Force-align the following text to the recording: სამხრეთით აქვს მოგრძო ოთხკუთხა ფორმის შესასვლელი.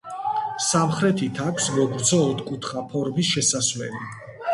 სამხრეთით 0.67 1.41
აქვს 1.43 1.67
მოგრძო 1.75 2.21
ოთხკუთხა 2.29 2.83
ფორმის 2.95 3.29
შესასვლელი. 3.35 4.03